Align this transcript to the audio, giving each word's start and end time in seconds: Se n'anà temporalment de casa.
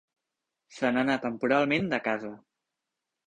Se 0.77 0.89
n'anà 0.95 1.17
temporalment 1.27 1.91
de 1.93 1.99
casa. 2.09 2.31